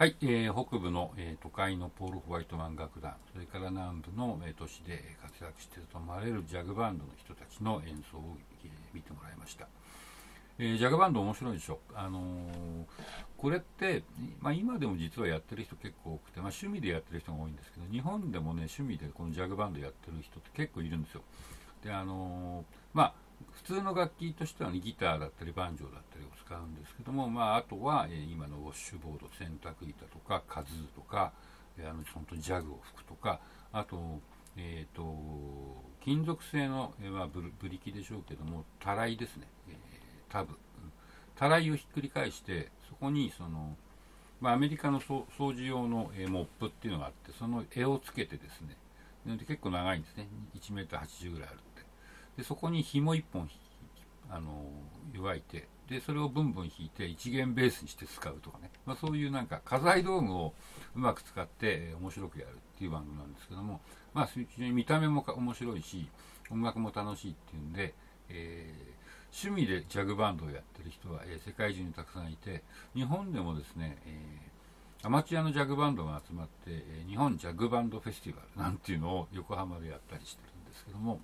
[0.00, 9.68] はい、えー北部の、えー都会のポール・ホワイトマン楽団それから南部の、えー都市で活躍していると思われるジャグバンドの人たちの演奏を、えー見てもらいました、
[10.58, 12.22] えージャグバンド面白いでしょ、あのー
[13.36, 14.02] これって、
[14.40, 21.20] まあ、今でも実はやってる人結構多くて、まあ、趣味でやってる人が多いんですけど日本でもね趣味でこのジャグバンドやってる人って結構いるんですよ。
[21.84, 23.14] であのーまあ
[23.52, 31.32] 普通の楽器としては、ね、ギターだったりバンジョーだったり使うんですけども、まあ、あとは、えー今のウォッシュボード洗濯板とかカズーとか、
[31.78, 33.40] えーあの本当にジャグを吹くとか
[33.72, 34.20] あと,、
[34.56, 35.02] えー、と
[36.00, 39.76] 金属製の、えーまあ、ブブリキでしょうけどもたらいですね、えー
[40.32, 40.56] タブ。
[41.36, 43.76] たらいをひっくり返してそこにその、
[44.40, 48.76] まあ、アメリカの掃除用の、えーモップっていうのがあってその柄をつけてですね。
[49.26, 50.28] で結構長いんですね。
[50.54, 51.82] 1メートル80ぐらいあるって。
[52.38, 53.50] でそこに紐1本
[54.30, 54.64] あの
[55.12, 60.54] 湯いてでそれをブンブン引いて一元ベースにして使うとかね、まあ、そういうなんか家財道具を
[60.94, 63.80] うまく使って面白くやるっていう番組なんですけども、
[64.14, 66.08] まあ、非常に見た目も面白いし
[66.50, 67.94] 音楽も楽しいっていうんで、
[68.30, 69.00] えー
[69.32, 72.64] 趣味でジャグバンドをやってる人は、え世界中にたくさんいて
[72.96, 74.50] 日本でもですね、えー
[75.06, 81.20] アマチュアのジャグバンドが集まって、え日本ジャグバンドフェスティバルなんていうのを横浜でやったりしてるんですけども。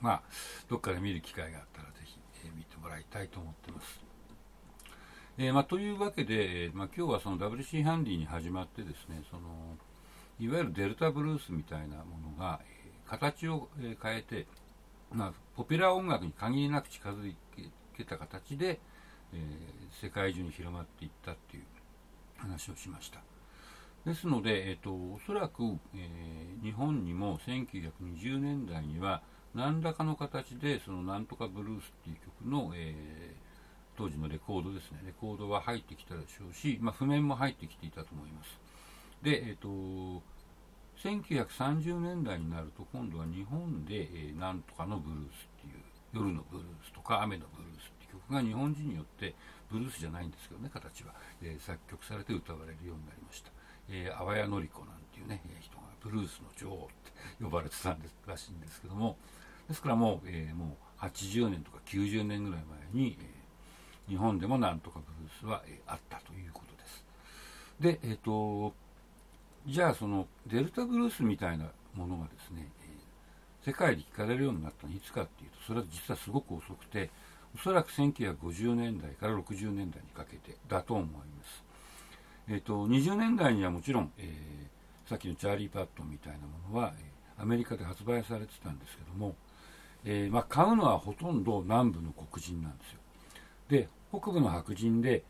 [0.00, 0.22] まあ
[0.68, 4.00] どっかで見る機会があったらぜひ、えー見てもらいたいと思ってます。
[5.38, 9.76] えーまあ、というわけで、まあ、今日はその WC ハンディに始まってですねその
[10.40, 14.46] いわゆるデルタブルースみたいなものが、えー形を、え変えて、
[15.12, 17.34] まあ、ポピュラー音楽に限りなく近づ
[17.96, 18.80] けた形で、
[19.32, 19.38] え
[20.02, 21.62] 世界中に広まっていったっていう
[22.36, 23.20] 話をしました
[24.04, 26.08] ですので、えー、とおそらく、え
[26.62, 29.22] 日本にも1920年代には
[29.56, 33.46] 何らかの形でそのなんとかブルースっていう曲の、えー
[33.96, 35.00] 当時のレコードですね。
[35.06, 38.60] レコードは入ってきたでしょうし、まあ、譜面も入ってきていたと思います。
[39.22, 40.22] で、えー、と
[41.02, 45.82] 1930年代になると今度は日本で、えーなんとかのブルースっていう
[46.12, 49.34] 夜のブルースとか雨のブルースっていう曲が日本人によって
[49.72, 53.50] ブルースじゃないんですけどね形は、えー作曲されて歌われるようになりました、
[53.88, 56.88] えー、淡谷のり子なんていうね、人がブルースの女王っ
[57.38, 59.16] て呼ばれてたんですらしいんですけども
[59.68, 62.60] ですからもう,、えーもう80年とか90年ぐらい
[62.92, 63.36] 前に、えー
[64.08, 67.04] 日本でもなんとかブルースは、えーあったということです。
[67.80, 68.72] でえっ、と
[69.66, 72.86] じゃあそのデルタブルースみたいなものがですね、え
[73.64, 77.10] 世界で聞かれるようになったのはいつかっていうとそれは実はすごく遅くて
[77.56, 81.64] おそらく1950年代から60年代にかけてだと思います、
[82.48, 84.66] えー、と20年代にはもちろん、えー
[85.08, 89.34] さっきのチャーリー・パットンみたいなものは、えーアメリカで発売されてたんですけども、
[90.04, 93.00] えーまあ、買うのはほとんど南部の黒人なんですよ。
[93.68, 95.24] で北部の白人で、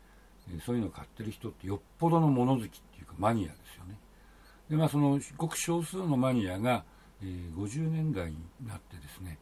[0.49, 3.97] えーそういうのを買ってる人ってよっぽどの物好きっていうかマニアですよね。
[4.69, 6.83] でまあそのごく少数のマニアが、
[7.21, 9.39] えー50年代になってですね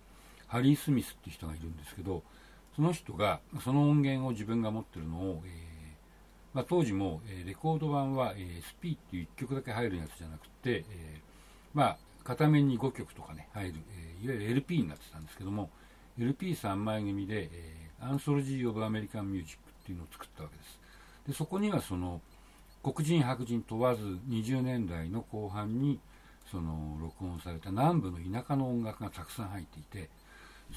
[0.48, 2.24] ハリー・スミスっていう人がいるんですけど
[2.76, 5.52] その人がその音源を自分が持ってるのを、えー
[6.54, 11.22] まあ、当時も、えーレコード版は、えー、スピーっていう1曲だけ入るやつじゃなくて、えー
[11.74, 15.70] まあ片面に5曲とかね入る、えーいわゆる LP になってたんですけども
[16.18, 20.80] LP3 枚組で、えーアンソロジー・オブ・アメリカン・ミュージックっていうのを作ったわけです。
[21.28, 22.22] でそこにはその
[22.84, 26.00] 黒人白人問わず20年代の後半に
[26.52, 30.10] その録音された南部の田舎の音楽がたくさん入っていて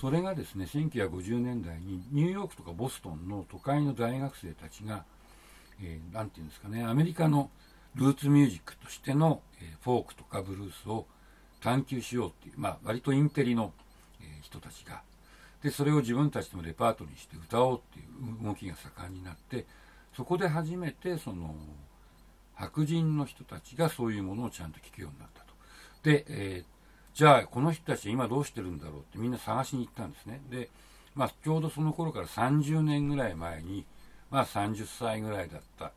[0.01, 5.05] それがですね1950年代にニューヨークとかボストンの都会の大学生たちが、
[5.83, 7.51] えーなんていうんですかねアメリカの
[7.95, 11.07] ルーツミュージックとしての、えーフォークとかブルースを
[11.61, 13.73] 探求しようっていう、まあ、割とインテリの、
[14.21, 15.03] えー人たちが
[15.63, 19.67] でそれを自分たちのレパートリーにして歌おうっていう動きが盛んになって
[20.17, 21.55] そこで初めてその
[22.55, 25.47] 白人の人たちがそういうものをちゃんと聞くようになったと。
[26.03, 26.79] で、えー
[27.19, 30.41] じゃあこの人たち今どうしてるんだろうってみんな探しに行ったんですね。
[30.53, 30.71] で、
[31.17, 33.85] まあ、ちょうどその頃から30年ぐらい前に、
[34.31, 35.91] まあ、30歳ぐらいだった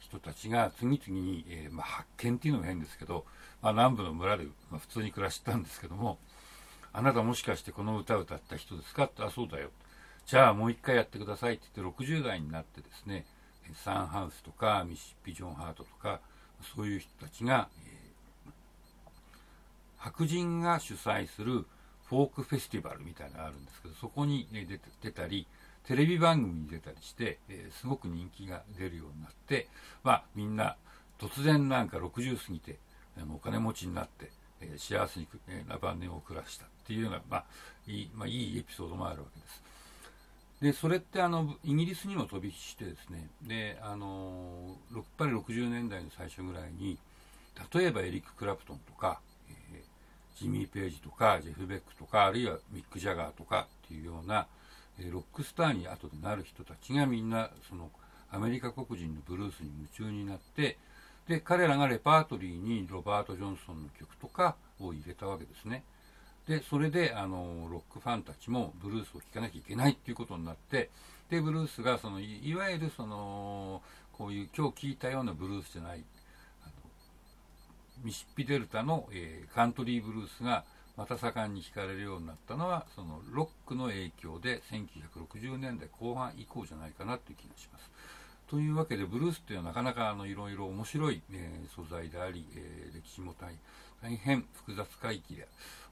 [0.00, 3.26] 人たちが次々に、えーまあ、発見っていうのも変ですけど、
[3.62, 6.18] まあ、南部の村で、ま、普通に暮らしてたんですけども
[6.92, 9.04] あなたもしかしてこの歌を歌った人ですか？
[9.04, 9.70] ってあそうだよ。
[10.26, 13.24] じゃあもう一回やってくださいって言って60代になってですね
[13.74, 16.20] サンハウスとかミシシッピ・ジョン・ハートとか
[16.76, 17.92] そういう人たちが、えー
[19.96, 21.64] 白人が主催する
[22.06, 25.46] フォークフェスティバルみたいなのがあるんですけどそこにえー出て出たり
[25.84, 29.68] テレビ番組に出たりして、えーすごく人気が出るようになって、
[30.02, 30.76] まあ、みんな
[31.18, 32.78] 突然なんか60過ぎて
[33.34, 34.30] お金持ちになって、
[34.60, 37.44] え幸せに、えー晩年を暮らしたっていうような、まあ
[37.86, 39.62] いいまあ、いいエピソードもあるわけです。
[40.62, 46.96] でそれってあのイギリスにも飛び火してですねであのやっぱり60年代の最初ぐらいに
[47.74, 49.20] 例えばエリック・クラプトンとか、
[49.50, 54.46] えー、ジミー・ページとかジェフ・ベックとかあるいはミック・ジャガーとかっていうような、
[55.00, 57.90] えー、ロックスターに後でなる人たちがみんなその
[58.30, 60.78] アメリカ黒人のブルースに夢中になって
[61.28, 65.84] で彼らがレパートリーにロバート・ジョンソンの曲とかを入れたわけですね
[66.48, 70.90] でそれであのロックファンたちもブルースを聴かなきゃいけないっていうことになって
[71.30, 73.82] でブルースがそのいわゆるその
[74.12, 76.04] こういう今日聴いたようなブルースじゃない
[76.62, 76.72] あの
[78.04, 80.64] ミシッピデルタの、えー、カントリーブルースが
[80.96, 87.90] また盛んに弾かれるようになったのはそのロックの影響で1960年代後半以降じゃないかなという気がします。
[88.52, 93.54] というわけでブルースっていうのはなかなかあのいろいろ面白い、えー、素材であり、えー、歴史も大
[94.02, 95.48] 大変複雑回帰で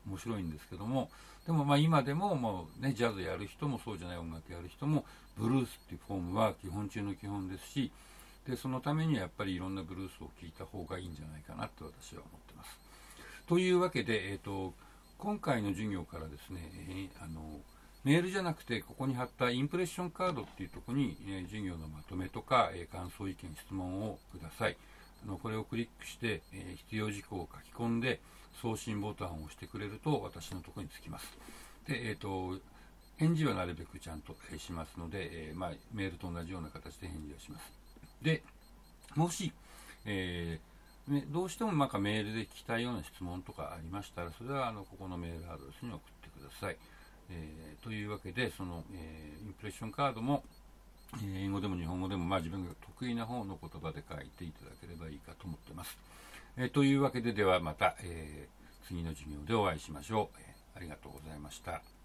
[0.07, 1.09] 面白いんですけども
[1.47, 5.07] でもまあ今でももう、ね、ジャズやる人もそうじゃない音楽やる人も
[5.39, 7.91] ブルースっていうフォームは基本中の基本ですし
[8.47, 12.79] でそのためにはやっぱりいろんなブルースを聴いた方がいいんじゃないかなと私は思ってます。
[13.49, 14.75] というわけで、えーと、
[15.17, 16.61] 今回の授業からですね、
[16.91, 17.41] えー、あの
[18.05, 24.77] メールじゃなくてここに貼ったインプレッションカードっていうところに、え、授業のまとめとか、え、感想意見質問をください。
[25.23, 28.21] あのこれをクリックして、え必要事項を書き込んで
[28.63, 31.27] 送信ボタンを押してくれると私のところにつきます。
[31.87, 32.59] で、えーと、
[33.19, 37.73] 返事はなるべくちゃんとしますので、えまあ、メールと同じような形で返事をします。
[38.23, 38.43] で
[39.15, 39.53] もし、
[40.07, 46.77] えーね、どうしてもなんかメールで聞きたいような質問とかありましたらそれはあのここのメールアドレスに送ってください。
[47.31, 50.43] えー、というわけでその、えー、インプレッションカードも、
[51.23, 55.99] え英語でも日本語でも、まあ、自分が得意な方の言葉で書いていただければいいかと思ってます。
[56.57, 58.49] えというわけでではまた、え
[58.87, 62.00] 次の授業でお会いしましょう、えありがとうございました。